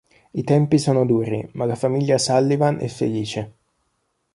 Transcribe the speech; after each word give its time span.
I 0.33 0.43
tempi 0.43 0.79
sono 0.79 1.05
duri 1.05 1.47
ma 1.51 1.65
la 1.65 1.75
famiglia 1.75 2.17
Sullivan 2.17 2.79
è 2.79 2.87
felice. 2.87 3.53